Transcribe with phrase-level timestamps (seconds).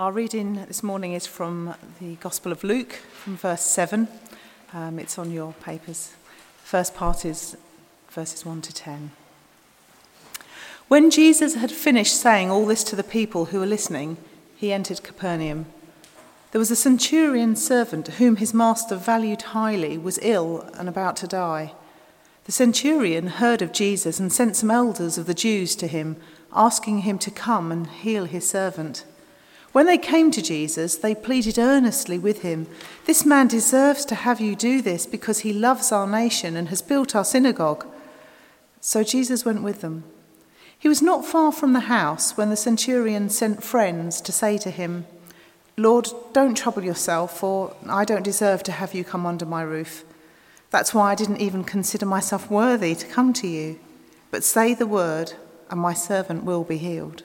[0.00, 4.08] Our reading this morning is from the Gospel of Luke, from verse 7.
[4.72, 6.14] Um, it's on your papers.
[6.64, 7.54] First part is
[8.08, 9.10] verses 1 to 10.
[10.88, 14.16] When Jesus had finished saying all this to the people who were listening,
[14.56, 15.66] he entered Capernaum.
[16.52, 21.26] There was a centurion servant whom his master valued highly, was ill and about to
[21.26, 21.74] die.
[22.44, 26.16] The centurion heard of Jesus and sent some elders of the Jews to him,
[26.54, 29.04] asking him to come and heal his servant.
[29.72, 32.66] When they came to Jesus, they pleaded earnestly with him
[33.06, 36.82] This man deserves to have you do this because he loves our nation and has
[36.82, 37.86] built our synagogue.
[38.80, 40.04] So Jesus went with them.
[40.78, 44.70] He was not far from the house when the centurion sent friends to say to
[44.70, 45.06] him,
[45.76, 50.04] Lord, don't trouble yourself, for I don't deserve to have you come under my roof.
[50.70, 53.78] That's why I didn't even consider myself worthy to come to you.
[54.30, 55.32] But say the word,
[55.70, 57.24] and my servant will be healed.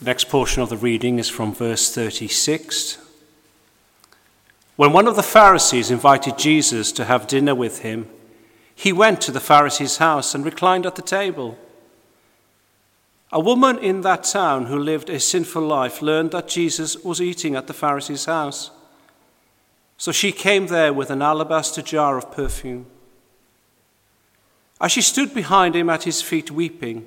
[0.00, 2.96] The next portion of the reading is from verse 36.
[4.76, 8.08] When one of the Pharisees invited Jesus to have dinner with him,
[8.74, 11.58] he went to the Pharisee's house and reclined at the table.
[13.30, 17.54] A woman in that town who lived a sinful life learned that Jesus was eating
[17.54, 18.70] at the Pharisee's house.
[19.98, 22.86] So she came there with an alabaster jar of perfume.
[24.80, 27.06] As she stood behind him at his feet weeping,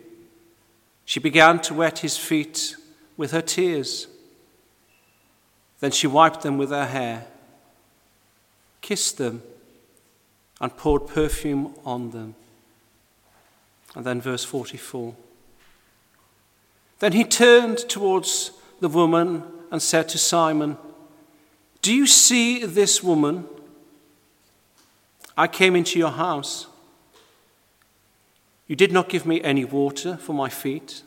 [1.06, 2.76] she began to wet his feet
[3.18, 4.08] with her tears.
[5.80, 7.28] Then she wiped them with her hair,
[8.82, 9.44] kissed them,
[10.62, 12.36] and poured perfume on them.
[13.96, 15.14] And then, verse 44.
[17.00, 20.78] Then he turned towards the woman and said to Simon,
[21.82, 23.46] Do you see this woman?
[25.38, 26.68] I came into your house.
[28.68, 31.02] You did not give me any water for my feet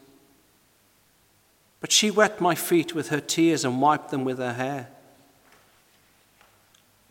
[1.81, 4.88] but she wet my feet with her tears and wiped them with her hair.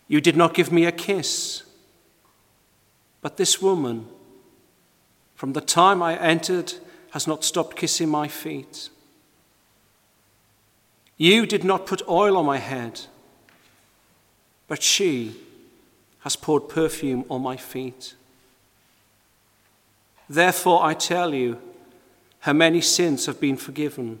[0.08, 1.62] You did not give me a kiss.
[3.20, 4.06] But this woman,
[5.34, 6.74] from the time I entered,
[7.10, 8.88] has not stopped kissing my feet.
[11.16, 13.00] You did not put oil on my head,
[14.68, 15.34] but she
[16.20, 18.14] has poured perfume on my feet.
[20.28, 21.60] Therefore, I tell you,
[22.40, 24.20] her many sins have been forgiven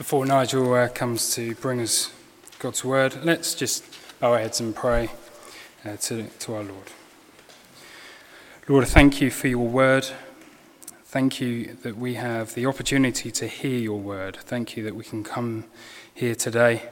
[0.00, 2.10] Before Nigel uh, comes to bring us
[2.58, 3.84] God's word, let's just
[4.18, 5.10] bow our heads and pray
[5.84, 6.86] uh, to, to our Lord.
[8.66, 10.06] Lord, thank you for your word.
[11.04, 14.38] Thank you that we have the opportunity to hear your word.
[14.40, 15.66] Thank you that we can come
[16.14, 16.88] here today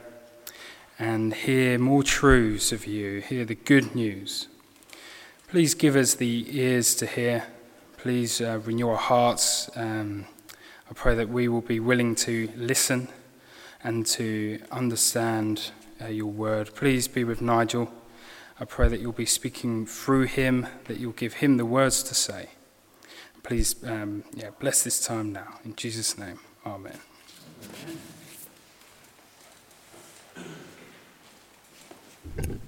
[0.99, 4.47] and hear more truths of you, hear the good news.
[5.47, 7.45] Please give us the ears to hear.
[7.97, 9.67] Please uh, renew our hearts.
[9.75, 10.27] Um,
[10.89, 13.09] I pray that we will be willing to listen
[13.83, 16.73] and to understand uh, your word.
[16.73, 17.93] Please be with Nigel.
[18.59, 22.15] I pray that you'll be speaking through him, that you'll give him the words to
[22.15, 22.49] say.
[23.43, 25.59] Please, um, yeah, bless this time now.
[25.63, 26.97] In Jesus' name, amen.
[32.37, 32.61] amen.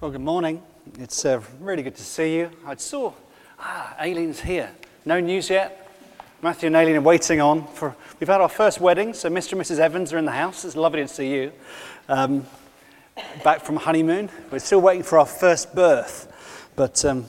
[0.00, 0.62] Well, good morning.
[1.00, 2.52] It's uh, really good to see you.
[2.64, 3.12] I saw,
[3.58, 4.70] ah, Aileen's here.
[5.04, 5.90] No news yet.
[6.40, 7.96] Matthew and Aileen are waiting on for.
[8.20, 9.54] We've had our first wedding, so Mr.
[9.54, 9.80] and Mrs.
[9.80, 10.64] Evans are in the house.
[10.64, 11.52] It's lovely to see you.
[12.08, 12.46] Um,
[13.42, 14.30] back from honeymoon.
[14.52, 16.32] We're still waiting for our first birth,
[16.76, 17.26] but um,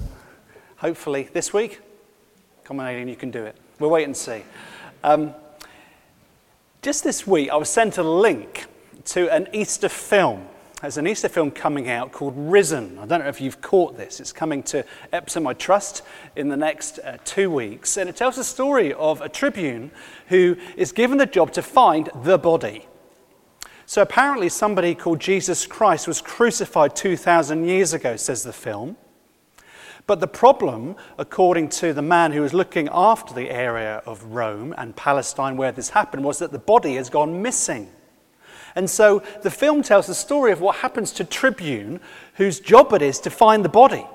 [0.77, 1.79] hopefully this week.
[2.65, 3.55] Come on, Aileen, you can do it.
[3.79, 4.43] We'll wait and see.
[5.03, 5.33] Um,
[6.83, 8.67] just this week, I was sent a link
[9.05, 10.45] to an Easter film
[10.81, 12.97] there's an Easter film coming out called Risen.
[12.99, 14.21] I don't know if you've caught this.
[14.21, 16.03] It's coming to Epsom, I trust,
[16.37, 17.97] in the next uh, two weeks.
[17.97, 19.91] And it tells the story of a tribune
[20.27, 22.87] who is given the job to find the body.
[23.85, 28.95] So apparently, somebody called Jesus Christ was crucified 2,000 years ago, says the film.
[30.07, 34.73] But the problem, according to the man who was looking after the area of Rome
[34.77, 37.91] and Palestine where this happened, was that the body has gone missing.
[38.75, 41.99] And so the film tells the story of what happens to Tribune,
[42.35, 44.05] whose job it is to find the body.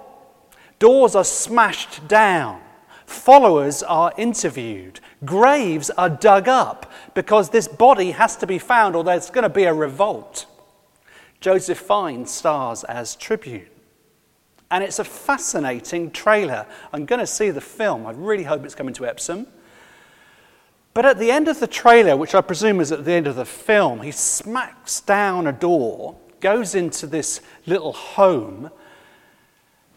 [0.79, 2.61] Doors are smashed down,
[3.07, 9.05] followers are interviewed, graves are dug up because this body has to be found or
[9.05, 10.47] there's going to be a revolt.
[11.41, 13.67] Joseph Fiennes stars as Tribune.
[14.71, 16.67] And it's a fascinating trailer.
[16.93, 18.07] I'm going to see the film.
[18.07, 19.47] I really hope it's coming to Epsom.
[20.95, 23.35] But at the end of the trailer, which I presume is at the end of
[23.35, 28.71] the film, he smacks down a door, goes into this little home,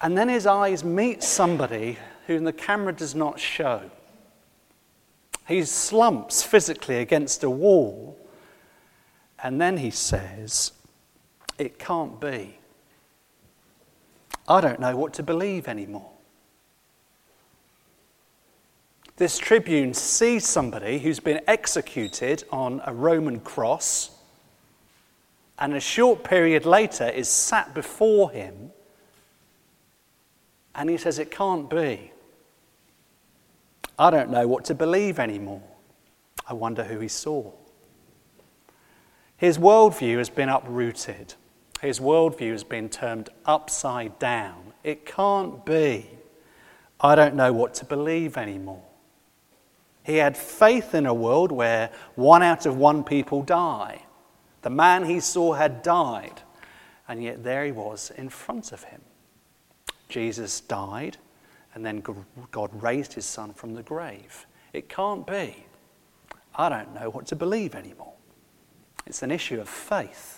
[0.02, 3.92] and then his eyes meet somebody whom the camera does not show.
[5.48, 8.18] He slumps physically against a wall,
[9.42, 10.72] and then he says,
[11.60, 12.58] It can't be.
[14.48, 16.17] I don't know what to believe anymore.
[19.18, 24.12] This tribune sees somebody who's been executed on a Roman cross,
[25.58, 28.72] and a short period later is sat before him,
[30.76, 32.12] and he says, It can't be.
[33.98, 35.64] I don't know what to believe anymore.
[36.48, 37.52] I wonder who he saw.
[39.36, 41.34] His worldview has been uprooted.
[41.82, 44.74] His worldview has been turned upside down.
[44.84, 46.08] It can't be.
[47.02, 48.84] I don't know what to believe anymore.
[50.08, 54.04] He had faith in a world where one out of one people die.
[54.62, 56.44] The man he saw had died,
[57.10, 59.02] and yet there he was in front of him.
[60.08, 61.18] Jesus died,
[61.76, 62.02] and then
[62.52, 64.48] God raised his son from the grave.
[64.72, 65.66] It can't be.
[66.56, 68.14] I don't know what to believe anymore.
[69.06, 70.37] It's an issue of faith.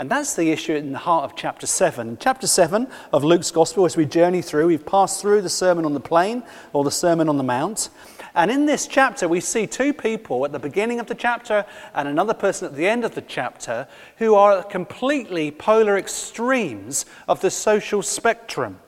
[0.00, 2.08] And that's the issue in the heart of chapter 7.
[2.08, 5.84] In chapter 7 of Luke's Gospel, as we journey through, we've passed through the Sermon
[5.84, 7.88] on the Plain or the Sermon on the Mount.
[8.32, 12.06] And in this chapter, we see two people at the beginning of the chapter and
[12.06, 17.50] another person at the end of the chapter who are completely polar extremes of the
[17.50, 18.78] social spectrum.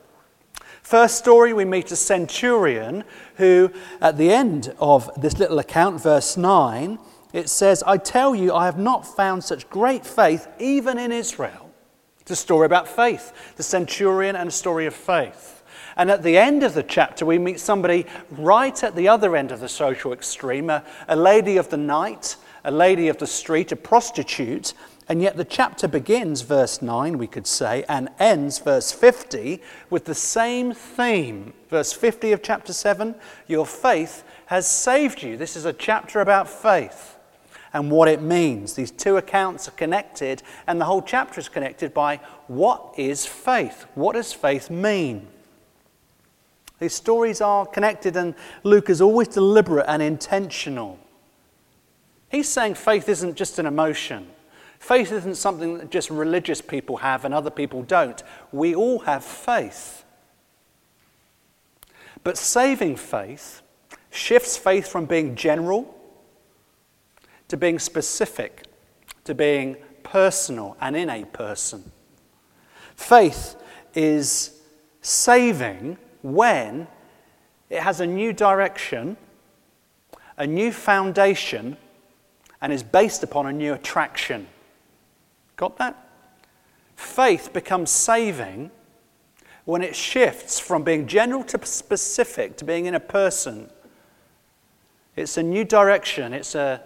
[0.81, 3.03] First story, we meet a centurion
[3.35, 3.69] who,
[3.99, 6.97] at the end of this little account, verse 9,
[7.33, 11.69] it says, I tell you, I have not found such great faith even in Israel.
[12.19, 15.63] It's a story about faith, the centurion and a story of faith.
[15.97, 19.51] And at the end of the chapter, we meet somebody right at the other end
[19.51, 23.71] of the social extreme a, a lady of the night, a lady of the street,
[23.71, 24.73] a prostitute.
[25.09, 30.05] And yet the chapter begins, verse 9, we could say, and ends, verse 50, with
[30.05, 31.53] the same theme.
[31.69, 33.15] Verse 50 of chapter 7
[33.47, 35.37] Your faith has saved you.
[35.37, 37.17] This is a chapter about faith
[37.73, 38.73] and what it means.
[38.73, 43.85] These two accounts are connected, and the whole chapter is connected by what is faith?
[43.95, 45.27] What does faith mean?
[46.79, 50.99] These stories are connected, and Luke is always deliberate and intentional.
[52.29, 54.27] He's saying faith isn't just an emotion.
[54.79, 58.23] Faith isn't something that just religious people have and other people don't.
[58.51, 60.03] We all have faith.
[62.23, 63.61] But saving faith
[64.09, 65.95] shifts faith from being general
[67.51, 68.63] to being specific,
[69.25, 71.91] to being personal and in a person.
[72.95, 73.57] Faith
[73.93, 74.61] is
[75.01, 76.87] saving when
[77.69, 79.17] it has a new direction,
[80.37, 81.75] a new foundation,
[82.61, 84.47] and is based upon a new attraction.
[85.57, 86.09] Got that?
[86.95, 88.71] Faith becomes saving
[89.65, 93.69] when it shifts from being general to specific to being in a person.
[95.17, 96.81] It's a new direction, it's a,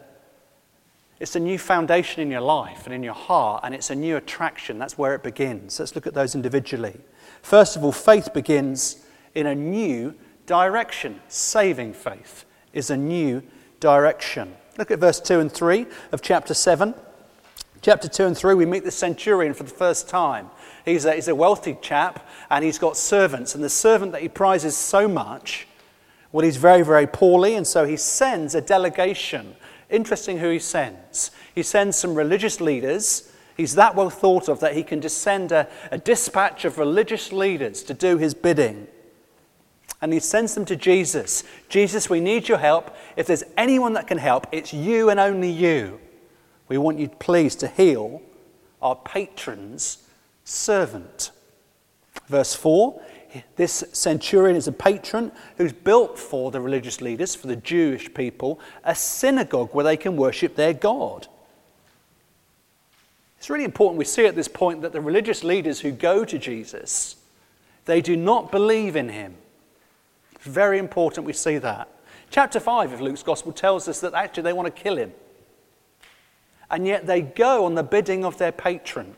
[1.20, 4.18] it's a new foundation in your life and in your heart, and it's a new
[4.18, 4.78] attraction.
[4.78, 5.80] That's where it begins.
[5.80, 7.00] Let's look at those individually.
[7.42, 10.14] First of all, faith begins in a new
[10.46, 11.22] direction.
[11.28, 13.42] Saving faith is a new
[13.80, 14.56] direction.
[14.78, 16.94] Look at verse 2 and 3 of chapter 7.
[17.82, 20.50] Chapter 2 and 3, we meet the centurion for the first time.
[20.84, 23.56] He's a, he's a wealthy chap and he's got servants.
[23.56, 25.68] And the servant that he prizes so much,
[26.32, 27.56] well, he's very, very poorly.
[27.56, 29.56] And so he sends a delegation.
[29.90, 31.32] Interesting who he sends.
[31.54, 33.32] He sends some religious leaders.
[33.56, 37.32] He's that well thought of that he can just send a, a dispatch of religious
[37.32, 38.88] leaders to do his bidding
[40.02, 41.44] and he sends them to Jesus.
[41.70, 42.96] Jesus, we need your help.
[43.16, 46.00] If there's anyone that can help, it's you and only you.
[46.68, 48.22] We want you, please, to heal
[48.82, 50.08] our patron's
[50.44, 51.32] servant.
[52.28, 53.02] Verse 4
[53.56, 58.60] this centurion is a patron who's built for the religious leaders, for the Jewish people,
[58.84, 61.28] a synagogue where they can worship their God.
[63.38, 66.38] It's really important we see at this point that the religious leaders who go to
[66.38, 67.16] Jesus,
[67.86, 69.36] they do not believe in him.
[70.34, 71.90] It's very important we see that.
[72.32, 75.14] Chapter 5 of Luke's Gospel tells us that actually they want to kill him.
[76.72, 79.16] And yet they go on the bidding of their patron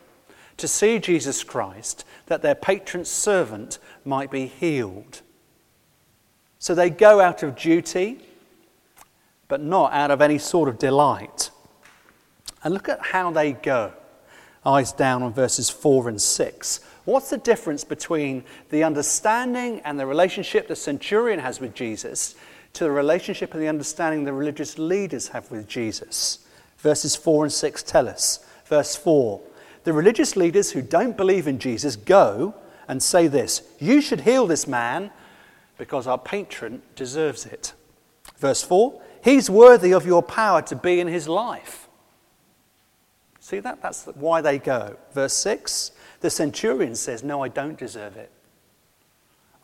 [0.58, 5.22] to see Jesus Christ, that their patron servant might be healed.
[6.58, 8.18] So they go out of duty,
[9.46, 11.50] but not out of any sort of delight.
[12.62, 13.92] And look at how they go.
[14.66, 16.80] Eyes down on verses 4 and 6.
[17.04, 22.34] What's the difference between the understanding and the relationship the centurion has with Jesus
[22.74, 26.40] to the relationship and the understanding the religious leaders have with Jesus?
[26.78, 28.44] Verses 4 and 6 tell us.
[28.66, 29.40] Verse 4
[29.88, 32.54] The religious leaders who don't believe in Jesus go
[32.88, 35.10] and say this You should heal this man
[35.78, 37.72] because our patron deserves it.
[38.36, 41.88] Verse 4 He's worthy of your power to be in his life.
[43.40, 43.80] See that?
[43.80, 44.98] That's why they go.
[45.14, 48.30] Verse 6 The centurion says, No, I don't deserve it.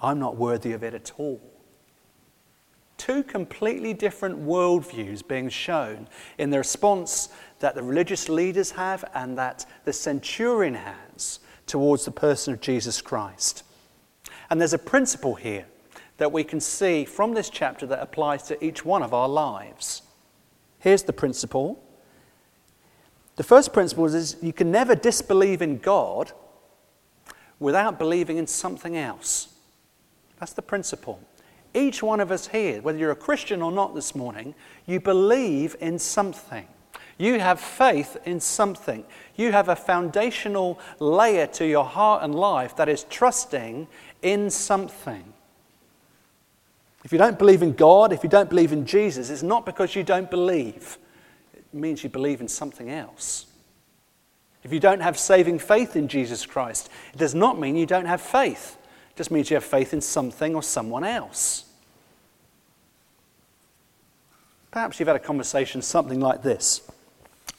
[0.01, 1.39] I'm not worthy of it at all.
[3.05, 6.09] Two completely different worldviews being shown
[6.39, 12.11] in the response that the religious leaders have and that the centurion has towards the
[12.11, 13.63] person of Jesus Christ.
[14.49, 15.67] And there's a principle here
[16.17, 20.01] that we can see from this chapter that applies to each one of our lives.
[20.79, 21.85] Here's the principle.
[23.37, 26.33] The first principle is you can never disbelieve in God
[27.59, 29.49] without believing in something else.
[30.41, 31.21] That's the principle.
[31.75, 34.55] Each one of us here, whether you're a Christian or not this morning,
[34.87, 36.67] you believe in something.
[37.19, 39.05] You have faith in something.
[39.37, 43.89] You have a foundational layer to your heart and life that is trusting
[44.23, 45.33] in something.
[47.05, 49.95] If you don't believe in God, if you don't believe in Jesus, it's not because
[49.95, 50.97] you don't believe,
[51.55, 53.47] it means you believe in something else.
[54.63, 58.07] If you don't have saving faith in Jesus Christ, it does not mean you don't
[58.07, 58.79] have faith.
[59.15, 61.67] It just means you have faith in something or someone else.
[64.73, 66.91] Perhaps you've had a conversation something like this.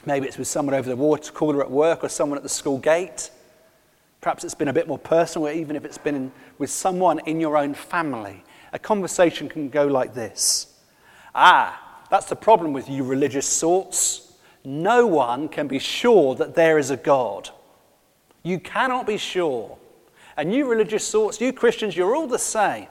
[0.06, 2.78] Maybe it's with someone over the water cooler at work or someone at the school
[2.78, 3.32] gate.
[4.20, 7.40] Perhaps it's been a bit more personal, even if it's been in, with someone in
[7.40, 8.44] your own family.
[8.74, 10.76] A conversation can go like this
[11.34, 14.34] Ah, that's the problem with you religious sorts.
[14.66, 17.50] No one can be sure that there is a God.
[18.44, 19.78] You cannot be sure.
[20.38, 22.88] And you religious sorts, you Christians, you're all the same.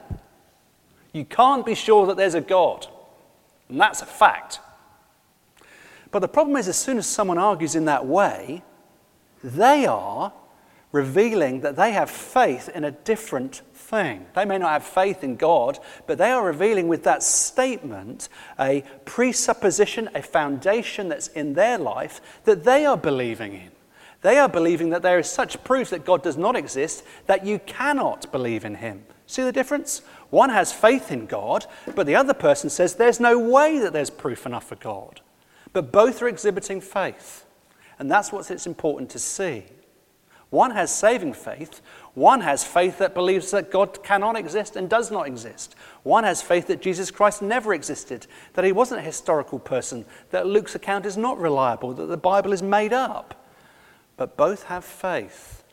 [1.13, 2.87] You can't be sure that there's a God.
[3.69, 4.59] And that's a fact.
[6.11, 8.63] But the problem is, as soon as someone argues in that way,
[9.43, 10.33] they are
[10.91, 14.25] revealing that they have faith in a different thing.
[14.33, 18.83] They may not have faith in God, but they are revealing with that statement a
[19.03, 23.71] presupposition, a foundation that's in their life that they are believing in.
[24.25, 27.59] They are believing that there is such proof that God does not exist that you
[27.59, 29.03] cannot believe in Him.
[29.27, 30.01] See the difference?
[30.31, 34.09] One has faith in God, but the other person says there's no way that there's
[34.09, 35.21] proof enough for God.
[35.73, 37.45] But both are exhibiting faith.
[37.99, 39.65] And that's what it's important to see.
[40.49, 41.83] One has saving faith,
[42.15, 45.75] one has faith that believes that God cannot exist and does not exist.
[46.01, 50.47] One has faith that Jesus Christ never existed, that he wasn't a historical person, that
[50.47, 53.43] Luke's account is not reliable, that the Bible is made up.
[54.17, 55.63] But both have faith.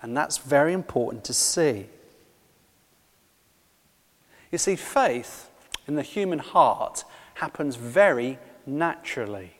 [0.00, 1.86] And that's very important to see.
[4.50, 5.50] You see, faith
[5.86, 7.04] in the human heart
[7.34, 9.54] happens very naturally.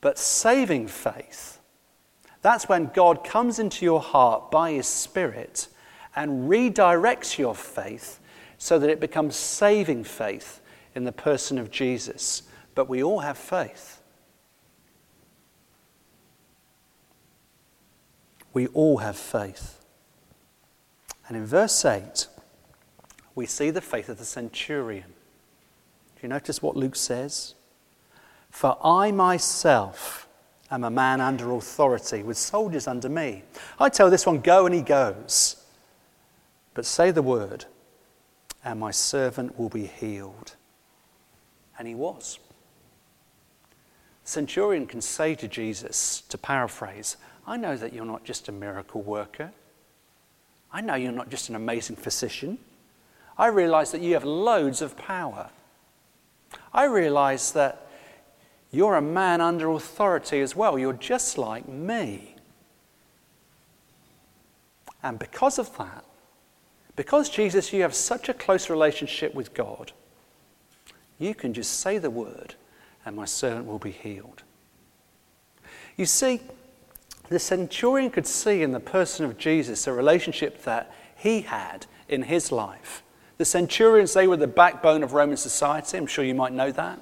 [0.00, 1.60] But saving faith,
[2.42, 5.68] that's when God comes into your heart by His Spirit
[6.16, 8.18] and redirects your faith
[8.58, 10.60] so that it becomes saving faith
[10.94, 12.42] in the person of Jesus.
[12.74, 13.99] But we all have faith.
[18.52, 19.84] We all have faith.
[21.28, 22.26] And in verse 8,
[23.34, 25.14] we see the faith of the centurion.
[26.16, 27.54] Do you notice what Luke says?
[28.50, 30.28] For I myself
[30.70, 33.44] am a man under authority, with soldiers under me.
[33.78, 35.64] I tell this one, go, and he goes.
[36.74, 37.64] But say the word,
[38.64, 40.56] and my servant will be healed.
[41.78, 42.38] And he was.
[44.24, 47.16] The Centurion can say to Jesus, to paraphrase,
[47.50, 49.50] I know that you're not just a miracle worker.
[50.72, 52.58] I know you're not just an amazing physician.
[53.36, 55.50] I realize that you have loads of power.
[56.72, 57.88] I realize that
[58.72, 60.78] You're a man under authority as well.
[60.78, 62.36] You're just like me.
[65.02, 66.04] And because of that,
[66.94, 69.92] because Jesus, you have such a close relationship with God,
[71.18, 72.54] you can just say the word
[73.04, 74.42] and my servant will be healed.
[75.96, 76.40] You see,
[77.30, 82.22] the centurion could see in the person of Jesus a relationship that he had in
[82.22, 83.02] his life.
[83.38, 85.96] The centurions, they were the backbone of Roman society.
[85.96, 87.00] I'm sure you might know that.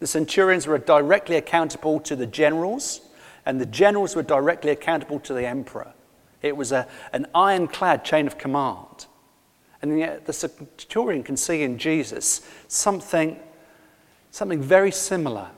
[0.00, 3.02] The centurions were directly accountable to the generals,
[3.46, 5.92] and the generals were directly accountable to the emperor.
[6.40, 9.06] It was a, an ironclad chain of command.
[9.82, 13.38] And yet the centurion can see in Jesus something,
[14.30, 15.50] something very similar.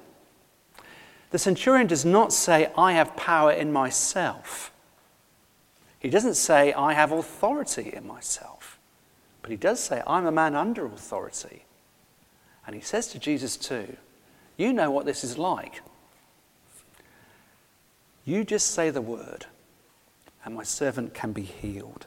[1.35, 4.71] The centurion does not say, I have power in myself.
[5.99, 8.79] He doesn't say, I have authority in myself.
[9.43, 11.65] But he does say, I'm a man under authority.
[12.65, 13.97] And he says to Jesus, too,
[14.57, 15.83] You know what this is like.
[18.25, 19.47] You just say the word,
[20.45, 22.07] and my servant can be healed.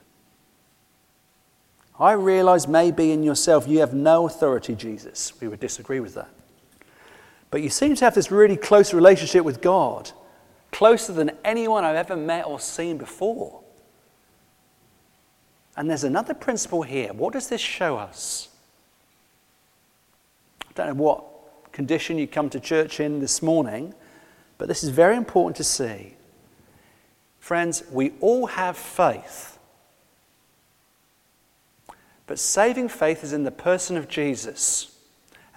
[1.99, 5.33] I realize maybe in yourself you have no authority, Jesus.
[5.41, 6.29] We would disagree with that.
[7.49, 10.11] But you seem to have this really close relationship with God,
[10.71, 13.61] closer than anyone I've ever met or seen before.
[15.75, 17.13] And there's another principle here.
[17.13, 18.49] What does this show us?
[20.69, 21.23] I don't know what
[21.71, 23.93] condition you come to church in this morning,
[24.57, 26.15] but this is very important to see.
[27.39, 29.57] Friends, we all have faith.
[32.25, 34.96] But saving faith is in the person of Jesus.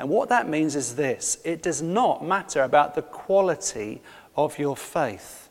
[0.01, 4.01] And what that means is this it does not matter about the quality
[4.35, 5.51] of your faith,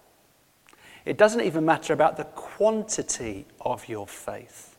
[1.06, 4.76] it doesn't even matter about the quantity of your faith.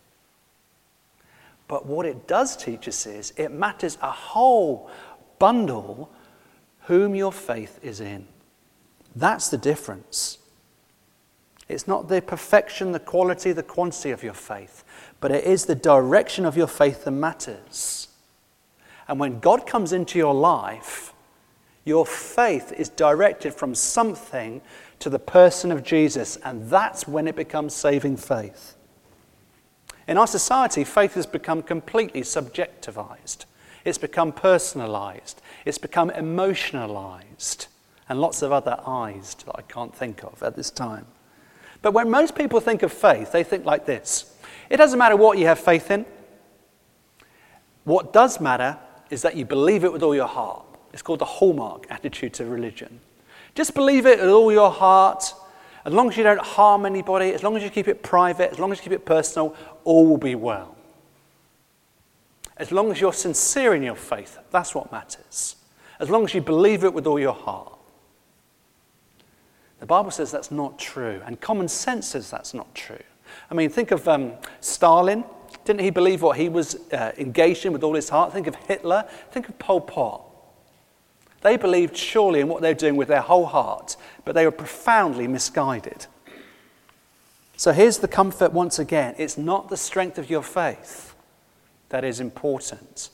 [1.68, 4.90] But what it does teach us is it matters a whole
[5.38, 6.10] bundle
[6.80, 8.26] whom your faith is in.
[9.14, 10.38] That's the difference.
[11.68, 14.82] It's not the perfection, the quality, the quantity of your faith
[15.20, 18.08] but it is the direction of your faith that matters.
[19.10, 21.12] And when God comes into your life,
[21.84, 24.60] your faith is directed from something
[25.00, 28.76] to the person of Jesus, and that's when it becomes saving faith.
[30.06, 33.46] In our society, faith has become completely subjectivized.
[33.84, 35.42] It's become personalized.
[35.64, 37.66] It's become emotionalized.
[38.08, 41.06] And lots of other eyes that I can't think of at this time.
[41.82, 44.36] But when most people think of faith, they think like this
[44.68, 46.06] it doesn't matter what you have faith in.
[47.82, 48.78] What does matter
[49.10, 50.64] is that you believe it with all your heart.
[50.92, 53.00] It's called the hallmark attitude to religion.
[53.54, 55.34] Just believe it with all your heart.
[55.84, 58.58] As long as you don't harm anybody, as long as you keep it private, as
[58.58, 60.76] long as you keep it personal, all will be well.
[62.56, 65.56] As long as you're sincere in your faith, that's what matters.
[65.98, 67.78] As long as you believe it with all your heart.
[69.80, 72.98] The Bible says that's not true, and common sense says that's not true.
[73.50, 75.24] I mean, think of um, Stalin.
[75.64, 78.32] Didn't he believe what he was uh, engaged in with all his heart?
[78.32, 79.04] Think of Hitler.
[79.30, 80.22] Think of Pol Pot.
[81.42, 84.50] They believed surely in what they were doing with their whole heart, but they were
[84.52, 86.06] profoundly misguided.
[87.56, 91.14] So here's the comfort once again it's not the strength of your faith
[91.90, 93.10] that is important.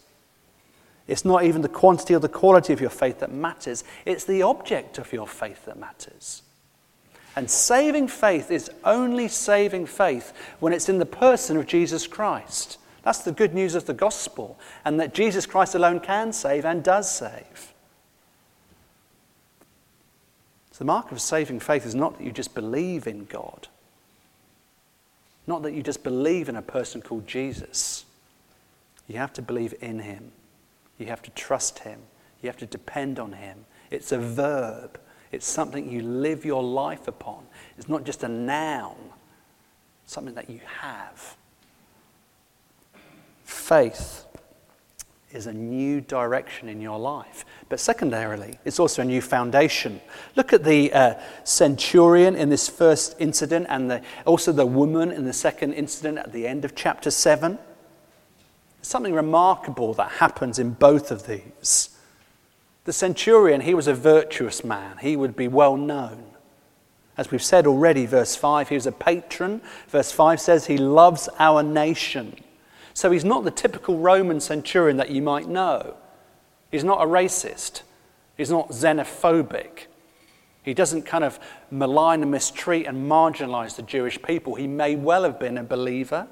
[1.09, 4.42] It's not even the quantity or the quality of your faith that matters, it's the
[4.42, 6.42] object of your faith that matters.
[7.37, 12.79] And saving faith is only saving faith when it's in the person of Jesus Christ.
[13.03, 16.83] That's the good news of the gospel, and that Jesus Christ alone can save and
[16.83, 17.75] does save.
[20.72, 23.68] So, the mark of saving faith is not that you just believe in God,
[25.46, 28.07] not that you just believe in a person called Jesus.
[29.07, 30.33] You have to believe in him,
[30.99, 32.01] you have to trust him,
[32.42, 33.66] you have to depend on him.
[33.90, 34.99] It's a verb.
[35.32, 37.46] It's something you live your life upon.
[37.76, 38.96] It's not just a noun,
[40.06, 41.36] something that you have.
[43.44, 44.26] Faith
[45.32, 47.44] is a new direction in your life.
[47.68, 50.00] But secondarily, it's also a new foundation.
[50.36, 55.24] Look at the uh, centurion in this first incident and the, also the woman in
[55.24, 57.56] the second incident at the end of chapter 7.
[57.56, 61.95] There's something remarkable that happens in both of these.
[62.87, 66.25] The centurion, he was a virtuous man, he would be well known.
[67.18, 69.62] As we've said already, verse 5, he was a patron.
[69.88, 72.37] Verse 5 says he loves our nation.
[72.94, 75.96] So he's not the typical Roman centurion that you might know.
[76.70, 77.83] He's not a racist,
[78.37, 79.87] he's not xenophobic.
[80.62, 81.38] He doesn't kind of
[81.70, 84.57] malign and mistreat and marginalize the Jewish people.
[84.57, 86.27] He may well have been a believer.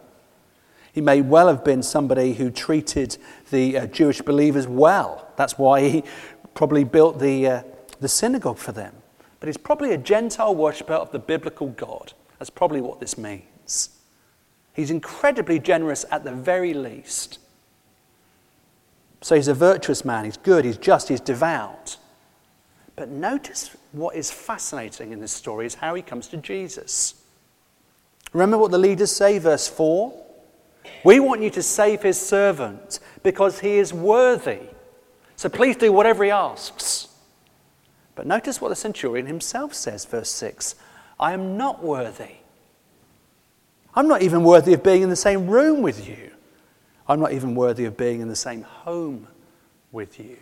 [0.93, 3.17] He may well have been somebody who treated
[3.51, 5.29] the uh, Jewish believers well.
[5.37, 6.05] That's why he
[6.55, 7.63] probably built the, uh,
[8.01, 8.95] the synagogue for them.
[9.41, 12.13] But he's probably a Gentile worshipper of the biblical God.
[12.39, 13.91] That's probably what this means.
[14.73, 17.39] He's incredibly generous at the very least.
[19.21, 21.97] So he's a virtuous man, he's good, he's just, he's devout.
[22.97, 27.15] But notice what is fascinating in this story is how he comes to Jesus.
[28.33, 30.13] Remember what the leaders say, verse 4?
[31.05, 34.61] We want you to save his servant because he is worthy.
[35.37, 37.09] So please do whatever he asks.
[38.15, 40.75] But notice what the centurion himself says, verse 6
[41.19, 42.37] I am not worthy.
[43.95, 46.31] I'm not even worthy of being in the same room with you.
[47.09, 49.29] I'm not even worthy of being in the same home
[49.93, 50.39] with you.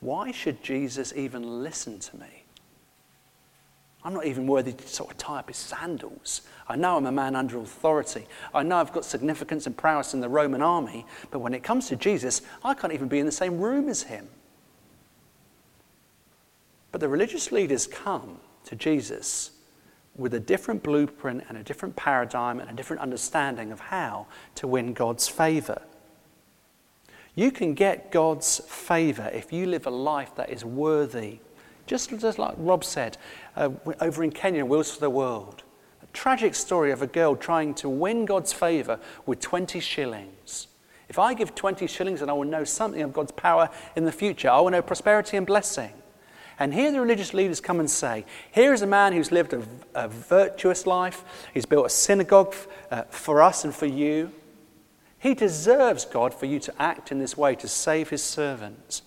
[0.00, 2.41] Why should Jesus even listen to me?
[4.04, 6.42] I'm not even worthy to sort of tie up his sandals.
[6.68, 8.26] I know I'm a man under authority.
[8.52, 11.88] I know I've got significance and prowess in the Roman army, but when it comes
[11.88, 14.28] to Jesus, I can't even be in the same room as him.
[16.90, 19.52] But the religious leaders come to Jesus
[20.14, 24.66] with a different blueprint and a different paradigm and a different understanding of how to
[24.66, 25.82] win God's favor.
[27.34, 31.38] You can get God's favor if you live a life that is worthy.
[31.86, 33.18] Just, just like Rob said
[33.56, 35.62] uh, over in Kenya, Wheels for the World.
[36.02, 40.68] A tragic story of a girl trying to win God's favor with 20 shillings.
[41.08, 44.12] If I give 20 shillings, then I will know something of God's power in the
[44.12, 44.48] future.
[44.48, 45.92] I will know prosperity and blessing.
[46.58, 49.62] And here the religious leaders come and say, Here is a man who's lived a,
[49.94, 52.54] a virtuous life, he's built a synagogue
[52.90, 54.32] uh, for us and for you.
[55.18, 59.02] He deserves, God, for you to act in this way to save his servants.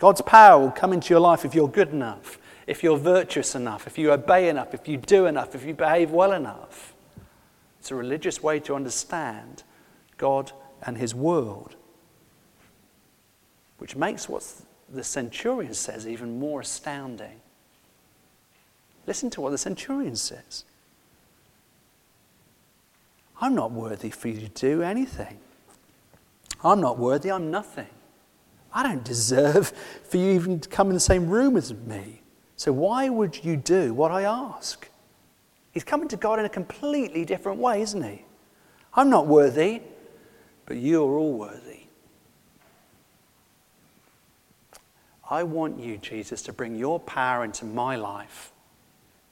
[0.00, 3.86] God's power will come into your life if you're good enough, if you're virtuous enough,
[3.86, 6.94] if you obey enough, if you do enough, if you behave well enough.
[7.78, 9.62] It's a religious way to understand
[10.16, 11.76] God and his world,
[13.76, 14.42] which makes what
[14.88, 17.42] the centurion says even more astounding.
[19.06, 20.64] Listen to what the centurion says.
[23.38, 25.40] I'm not worthy for you to do anything.
[26.64, 27.88] I'm not worthy, I'm nothing.
[28.72, 29.68] I don't deserve
[30.04, 32.22] for you even to come in the same room as me.
[32.56, 34.88] So why would you do what I ask?
[35.72, 38.24] He's coming to God in a completely different way, isn't he?
[38.94, 39.82] I'm not worthy,
[40.66, 41.80] but you are all worthy.
[45.28, 48.50] I want you, Jesus, to bring your power into my life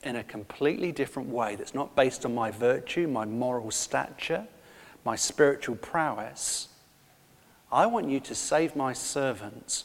[0.04, 4.46] in a completely different way that's not based on my virtue, my moral stature,
[5.04, 6.68] my spiritual prowess.
[7.70, 9.84] I want you to save my servants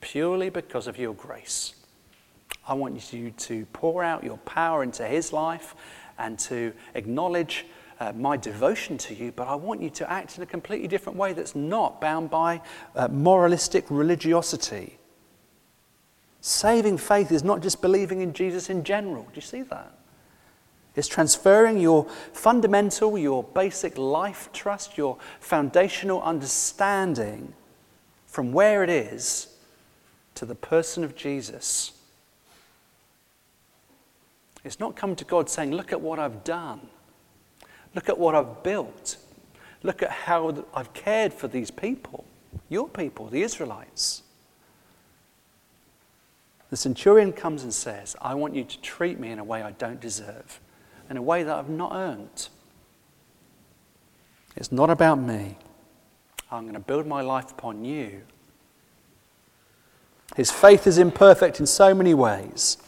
[0.00, 1.74] purely because of your grace.
[2.68, 5.74] I want you to pour out your power into his life
[6.18, 7.64] and to acknowledge
[8.00, 11.18] uh, my devotion to you, but I want you to act in a completely different
[11.18, 12.60] way that's not bound by
[12.94, 14.98] uh, moralistic religiosity.
[16.40, 19.22] Saving faith is not just believing in Jesus in general.
[19.22, 19.92] Do you see that?
[20.96, 27.52] It's transferring your fundamental, your basic life trust, your foundational understanding
[28.26, 29.48] from where it is
[30.34, 31.92] to the person of Jesus.
[34.64, 36.80] It's not coming to God saying, Look at what I've done.
[37.94, 39.16] Look at what I've built.
[39.82, 42.24] Look at how I've cared for these people,
[42.68, 44.22] your people, the Israelites.
[46.70, 49.70] The centurion comes and says, I want you to treat me in a way I
[49.72, 50.60] don't deserve,
[51.10, 52.48] in a way that I've not earned.
[54.56, 55.56] It's not about me.
[56.50, 58.22] I'm going to build my life upon you.
[60.34, 62.78] His faith is imperfect in so many ways,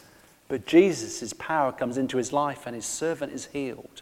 [0.47, 4.01] but Jesus' power comes into his life and his servant is healed.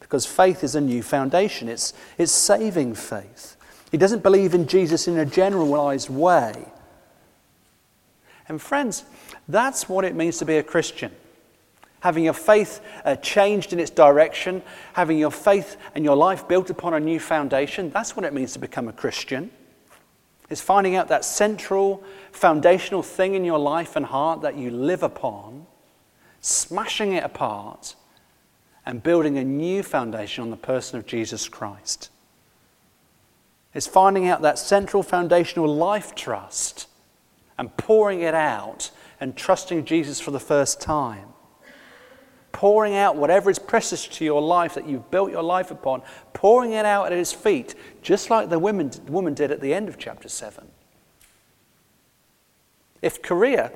[0.00, 3.56] Because faith is a new foundation, it's, it's saving faith.
[3.90, 6.66] He doesn't believe in Jesus in a generalized way.
[8.48, 9.04] And friends,
[9.48, 11.12] that's what it means to be a Christian.
[12.00, 16.70] Having your faith uh, changed in its direction, having your faith and your life built
[16.70, 19.50] upon a new foundation, that's what it means to become a Christian.
[20.48, 25.02] It's finding out that central, foundational thing in your life and heart that you live
[25.02, 25.66] upon,
[26.40, 27.96] smashing it apart,
[28.84, 32.10] and building a new foundation on the person of Jesus Christ.
[33.74, 36.86] It's finding out that central foundational life trust
[37.58, 41.28] and pouring it out and trusting Jesus for the first time.
[42.56, 46.00] Pouring out whatever is precious to your life that you've built your life upon,
[46.32, 49.90] pouring it out at his feet, just like the woman, woman did at the end
[49.90, 50.66] of chapter 7.
[53.02, 53.72] If career,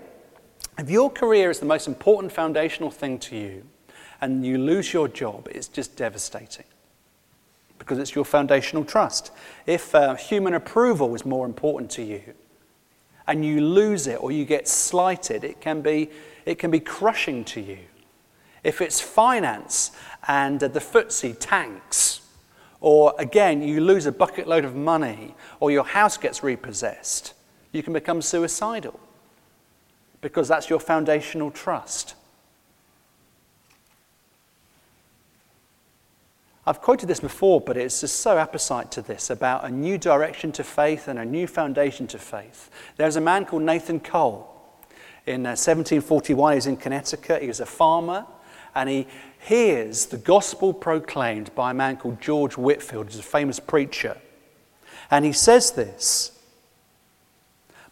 [0.79, 3.64] if your career is the most important foundational thing to you,
[4.23, 6.64] and you lose your job, it's just devastating
[7.79, 9.31] because it's your foundational trust.
[9.66, 12.23] If uh, human approval is more important to you,
[13.27, 16.09] and you lose it or you get slighted, it can be,
[16.47, 17.81] it can be crushing to you.
[18.62, 19.92] If it's finance
[20.29, 22.20] and uh, the FTSE tanks,
[22.81, 27.35] or again, you lose a bucket load of money, or your house gets repossessed,
[27.73, 28.99] you can become suicidal
[30.20, 32.14] because that's your foundational trust.
[36.66, 40.53] I've quoted this before, but it's just so apposite to this about a new direction
[40.53, 42.70] to faith and a new foundation to faith.
[42.96, 44.46] There's a man called Nathan Cole.
[45.27, 47.42] In 1741, uh, he's in Connecticut.
[47.42, 48.27] He was a farmer,
[48.74, 49.06] and he
[49.38, 54.16] hears the gospel proclaimed by a man called George Whitefield, who's a famous preacher.
[55.11, 56.38] And he says this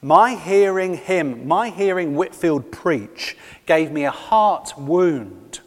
[0.01, 3.37] My hearing him, my hearing Whitefield preach,
[3.67, 5.61] gave me a heart wound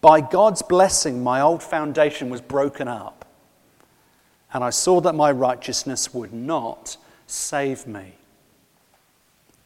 [0.00, 3.26] by God's blessing, my old foundation was broken up,
[4.52, 8.14] and I saw that my righteousness would not save me.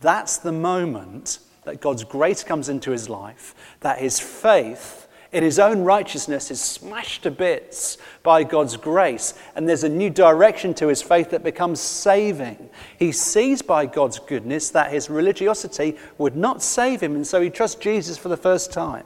[0.01, 5.59] That's the moment that God's grace comes into his life, that his faith in his
[5.59, 10.87] own righteousness is smashed to bits by God's grace, and there's a new direction to
[10.87, 12.71] his faith that becomes saving.
[13.01, 17.51] He sees by God's goodness that his religiosity would not save him, and so he
[17.51, 19.05] trusts Jesus for the first time.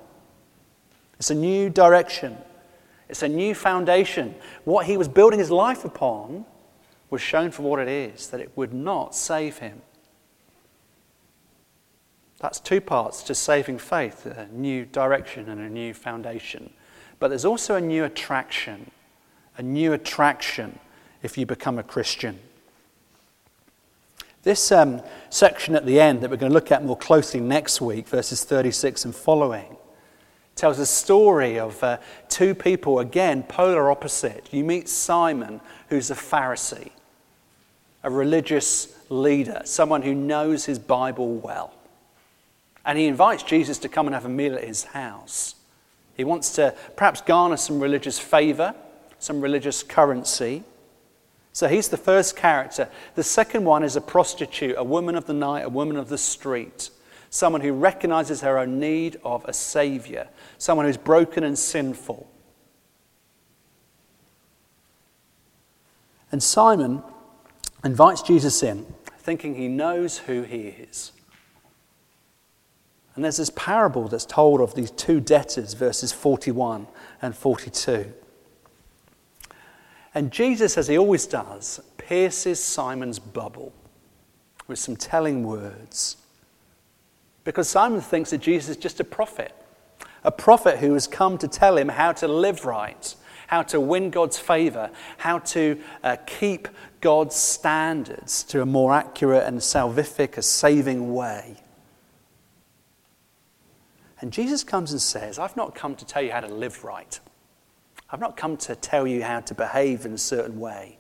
[1.18, 2.36] It's a new direction,
[3.08, 4.34] it's a new foundation.
[4.64, 6.44] What he was building his life upon
[7.08, 9.80] was shown for what it is, that it would not save him.
[12.40, 16.70] That's two parts to saving faith a new direction and a new foundation.
[17.18, 18.90] But there's also a new attraction,
[19.56, 20.78] a new attraction
[21.22, 22.38] if you become a Christian.
[24.44, 27.80] This um, section at the end that we're going to look at more closely next
[27.80, 29.76] week, verses 36 and following,
[30.54, 31.98] tells a story of uh,
[32.28, 34.48] two people, again, polar opposite.
[34.52, 36.90] You meet Simon, who's a Pharisee,
[38.04, 41.74] a religious leader, someone who knows his Bible well.
[42.88, 45.54] And he invites Jesus to come and have a meal at his house.
[46.16, 48.74] He wants to perhaps garner some religious favor,
[49.20, 50.64] some religious currency.
[51.52, 52.88] So he's the first character.
[53.14, 56.18] The second one is a prostitute, a woman of the night, a woman of the
[56.18, 56.90] street
[57.30, 62.30] someone who recognizes her own need of a savior, someone who's broken and sinful.
[66.30, 67.02] And Simon
[67.84, 68.86] invites Jesus in,
[69.18, 71.12] thinking he knows who he is.
[73.18, 76.86] And there's this parable that's told of these two debtors, verses 41
[77.20, 78.12] and 42.
[80.14, 83.72] And Jesus, as he always does, pierces Simon's bubble
[84.68, 86.18] with some telling words.
[87.42, 89.52] Because Simon thinks that Jesus is just a prophet,
[90.22, 93.16] a prophet who has come to tell him how to live right,
[93.48, 96.68] how to win God's favor, how to uh, keep
[97.00, 101.56] God's standards to a more accurate and salvific, a saving way.
[104.20, 107.18] And Jesus comes and says, I've not come to tell you how to live right.
[108.10, 110.98] I've not come to tell you how to behave in a certain way.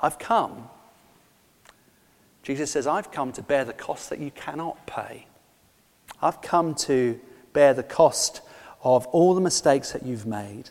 [0.00, 0.68] I've come,
[2.42, 5.26] Jesus says, I've come to bear the cost that you cannot pay.
[6.20, 7.18] I've come to
[7.54, 8.42] bear the cost
[8.82, 10.70] of all the mistakes that you've made,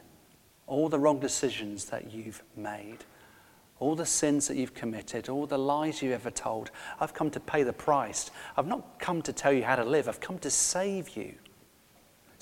[0.67, 2.99] all the wrong decisions that you've made,
[3.79, 6.69] all the sins that you've committed, all the lies you've ever told.
[6.99, 8.29] I've come to pay the price.
[8.55, 11.33] I've not come to tell you how to live, I've come to save you.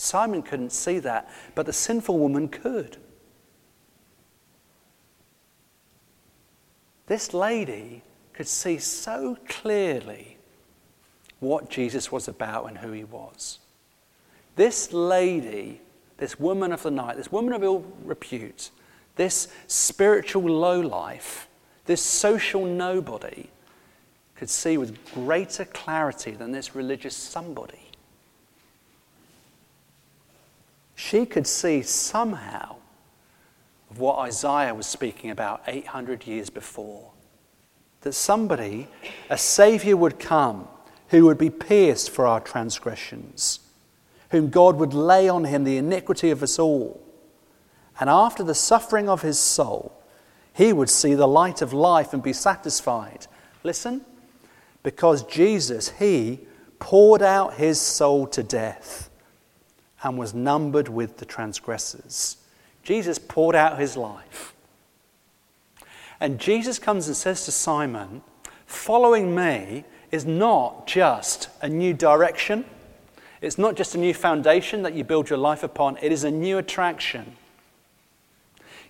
[0.01, 2.97] Simon couldn't see that, but the sinful woman could.
[7.05, 8.01] This lady
[8.33, 10.37] could see so clearly
[11.39, 13.59] what Jesus was about and who he was.
[14.55, 15.81] This lady,
[16.17, 18.71] this woman of the night, this woman of ill repute,
[19.17, 21.47] this spiritual lowlife,
[21.85, 23.51] this social nobody,
[24.33, 27.90] could see with greater clarity than this religious somebody.
[31.03, 32.75] She could see somehow
[33.89, 37.09] of what Isaiah was speaking about 800 years before
[38.01, 38.87] that somebody,
[39.27, 40.67] a Savior, would come
[41.09, 43.61] who would be pierced for our transgressions,
[44.29, 47.01] whom God would lay on him the iniquity of us all.
[47.99, 49.99] And after the suffering of his soul,
[50.53, 53.25] he would see the light of life and be satisfied.
[53.63, 54.05] Listen,
[54.83, 56.41] because Jesus, he
[56.77, 59.10] poured out his soul to death
[60.03, 62.37] and was numbered with the transgressors.
[62.83, 64.53] Jesus poured out his life.
[66.19, 68.21] And Jesus comes and says to Simon,
[68.65, 72.65] Following me is not just a new direction,
[73.41, 76.31] it's not just a new foundation that you build your life upon, it is a
[76.31, 77.35] new attraction.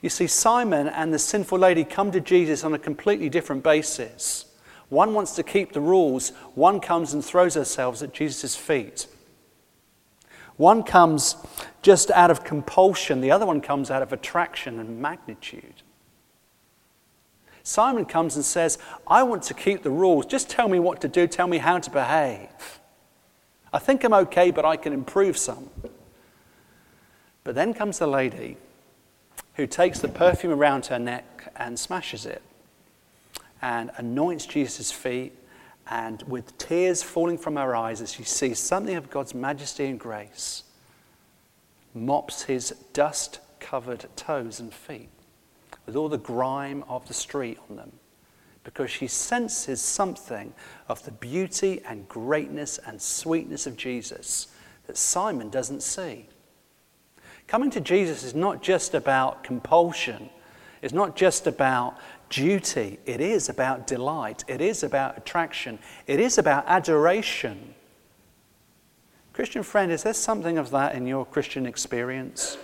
[0.01, 4.45] You see, Simon and the sinful lady come to Jesus on a completely different basis.
[4.89, 9.07] One wants to keep the rules, one comes and throws herself at Jesus' feet.
[10.61, 11.37] One comes
[11.81, 15.81] just out of compulsion, the other one comes out of attraction and magnitude.
[17.63, 20.27] Simon comes and says, I want to keep the rules.
[20.27, 22.79] Just tell me what to do, tell me how to behave.
[23.73, 25.71] I think I'm okay, but I can improve some.
[27.43, 28.57] But then comes the lady
[29.55, 32.43] who takes the perfume around her neck and smashes it
[33.63, 35.33] and anoints Jesus' feet,
[35.89, 39.99] and with tears falling from her eyes as she sees something of God's majesty and
[39.99, 40.63] grace,
[41.93, 45.09] mops his dust covered toes and feet
[45.85, 47.91] with all the grime of the street on them
[48.63, 50.53] because she senses something
[50.87, 54.47] of the beauty and greatness and sweetness of Jesus
[54.87, 56.27] that Simon doesn't see.
[57.47, 60.29] Coming to Jesus is not just about compulsion,
[60.81, 61.97] it's not just about
[62.31, 67.75] duty, it is about delight, it is about attraction, it is about adoration.
[69.33, 72.57] Christian friend, is there something of that in your Christian experience?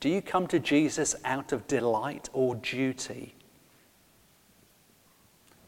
[0.00, 3.34] Do you come to Jesus out of delight or duty?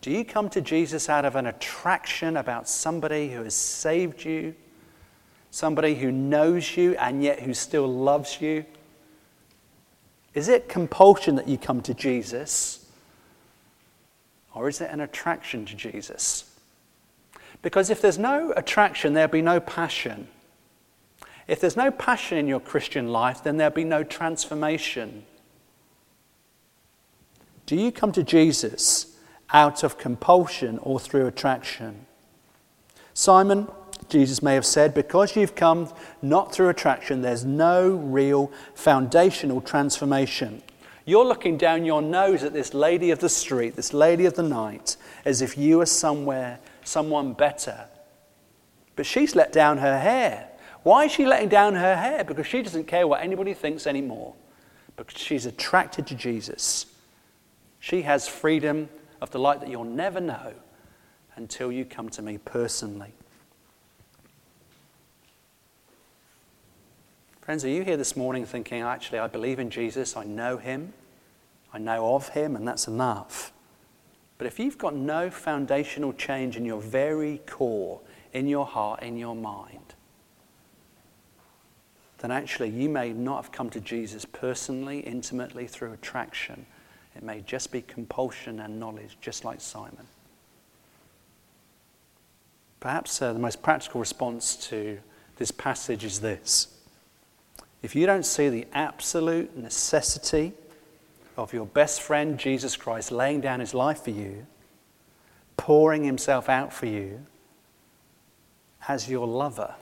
[0.01, 4.55] Do you come to Jesus out of an attraction about somebody who has saved you,
[5.51, 8.65] somebody who knows you and yet who still loves you?
[10.39, 12.87] Is it compulsion that you come to Jesus?
[14.55, 16.57] Or is it an attraction to Jesus?
[17.61, 20.29] Because if there's no attraction, there'll be no passion.
[21.49, 25.25] If there's no passion in your Christian life, then there'll be no transformation.
[27.67, 29.17] Do you come to Jesus
[29.51, 32.07] out of compulsion or through attraction?
[33.13, 33.67] Simon,
[34.09, 35.93] Jesus may have said, because you've come
[36.23, 40.63] not through attraction, there's no real foundational transformation.
[41.05, 44.43] You're looking down your nose at this lady of the street, this lady of the
[44.43, 47.89] night, as if you are somewhere, someone better.
[48.97, 50.49] But she's let down her hair.
[50.83, 52.25] Why is she letting down her hair?
[52.25, 54.35] Because she doesn't care what anybody thinks anymore.
[54.97, 56.87] Because she's attracted to Jesus.
[57.79, 58.89] She has freedom
[59.21, 60.53] of the light that you'll never know
[61.37, 63.13] until you come to me personally.
[67.49, 70.93] Friends, are you here this morning thinking, actually, I believe in Jesus, I know him,
[71.73, 73.55] I know of him, and that's enough?
[74.37, 78.01] But if you've got no foundational change in your very core,
[78.35, 79.95] in your heart, in your mind,
[82.19, 86.67] then actually you may not have come to Jesus personally, intimately, through attraction.
[87.17, 90.07] It may just be compulsion and knowledge, just like Simon.
[92.79, 94.99] Perhaps uh, the most practical response to
[95.39, 96.75] this passage is this
[97.83, 100.53] if you don't see the absolute necessity
[101.37, 104.47] of your best friend, Jesus Christ, laying down his life for you,
[105.57, 107.25] pouring himself out for you
[108.89, 109.75] as your lover,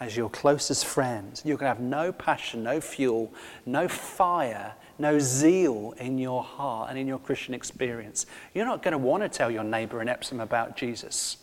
[0.00, 3.32] as your closest friend, you're going to have no passion, no fuel,
[3.64, 8.26] no fire, no zeal in your heart and in your Christian experience.
[8.54, 11.36] You're not going to want to tell your neighbor in Epsom about Jesus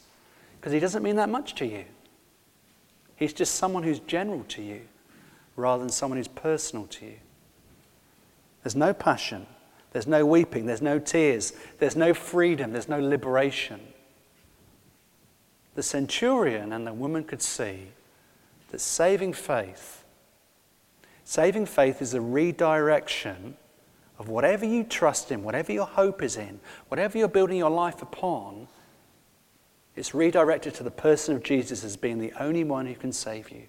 [0.59, 1.85] because he doesn't mean that much to you.
[3.15, 4.81] He's just someone who's general to you
[5.55, 7.17] rather than someone who's personal to you.
[8.63, 9.45] There's no passion,
[9.91, 13.79] there's no weeping, there's no tears, there's no freedom, there's no liberation.
[15.75, 17.87] The centurion and the woman could see
[18.71, 20.03] that saving faith,
[21.23, 23.55] saving faith is a redirection
[24.17, 28.01] of whatever you trust in, whatever your hope is in, whatever you're building your life
[28.01, 28.67] upon,
[29.95, 33.49] it's redirected to the person of Jesus as being the only one who can save
[33.49, 33.63] you.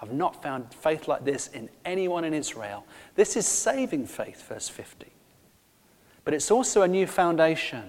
[0.00, 2.84] I've not found faith like this in anyone in Israel.
[3.14, 5.06] This is saving faith, verse 50.
[6.24, 7.84] But it's also a new foundation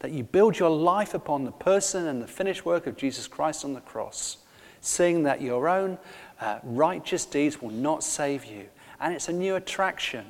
[0.00, 3.64] that you build your life upon the person and the finished work of Jesus Christ
[3.64, 4.38] on the cross,
[4.80, 5.96] seeing that your own
[6.40, 8.66] uh, righteous deeds will not save you.
[9.00, 10.26] And it's a new attraction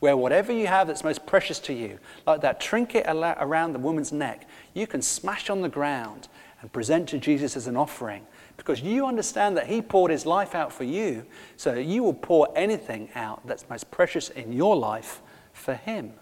[0.00, 4.12] where whatever you have that's most precious to you, like that trinket around the woman's
[4.12, 6.28] neck, you can smash on the ground
[6.60, 8.26] and present to Jesus as an offering
[8.56, 11.24] because you understand that He poured His life out for you,
[11.56, 15.20] so you will pour anything out that's most precious in your life
[15.52, 16.12] for Him.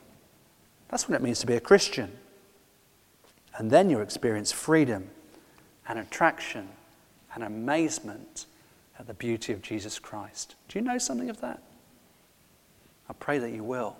[0.88, 2.12] That's what it means to be a Christian.
[3.56, 5.10] And then you experience freedom
[5.88, 6.68] and attraction
[7.34, 8.46] and amazement
[8.98, 10.54] at the beauty of Jesus Christ.
[10.68, 11.62] Do you know something of that?
[13.08, 13.96] I pray that you will.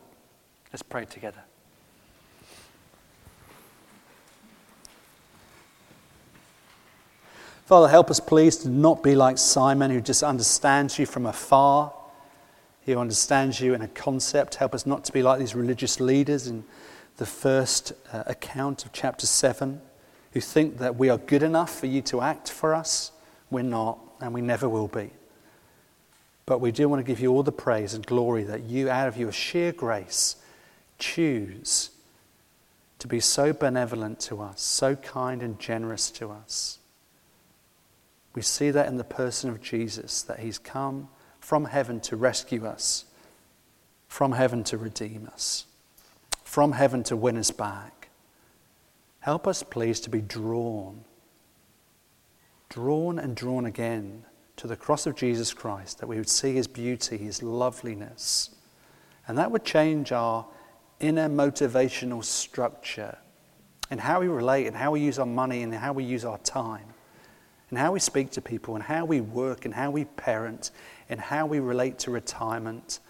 [0.73, 1.43] Let's pray together.
[7.65, 11.93] Father, help us, please, to not be like Simon, who just understands you from afar,
[12.87, 14.57] who understands you in a concept.
[14.57, 16.65] Help us not to be like these religious leaders in
[17.19, 19.81] the first uh, account of chapter 7,
[20.33, 23.13] who think that we are good enough for you to act for us.
[23.49, 25.11] We're not, and we never will be.
[26.47, 29.07] But we do want to give you all the praise and glory that you, out
[29.07, 30.35] of your sheer grace,
[30.99, 31.91] choose
[32.99, 36.81] to be so benevolent to us, so kind and generous to us.
[38.35, 41.09] We see that in the person of Jesus, that he's come
[41.41, 43.05] from heaven to rescue us,
[44.09, 45.67] from heaven to redeem us,
[46.45, 48.09] from heaven to win us back.
[49.21, 51.05] Help us, please, to be drawn,
[52.69, 54.25] drawn and drawn again
[54.57, 58.51] to the cross of Jesus Christ, that we would see his beauty, his loveliness.
[59.29, 60.47] And that would change our
[61.01, 63.19] inner motivational structure
[63.91, 66.39] and how we relate and how we use our money and how we use our
[66.39, 66.95] time
[67.73, 70.73] and how we speak to people and how we work and how we parent
[71.09, 73.01] and how we relate to retirement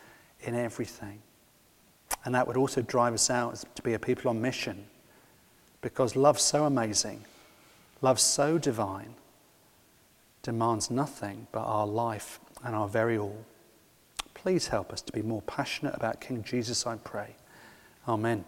[0.43, 1.21] in everything.
[2.25, 4.85] And that would also drive us out to be a people on mission
[5.81, 7.25] because love's so amazing,
[8.03, 9.15] love's so divine,
[10.45, 13.45] demands nothing but our life and our very all.
[14.33, 17.35] Please help us to be more passionate about King Jesus, I pray.
[18.07, 18.45] Amen.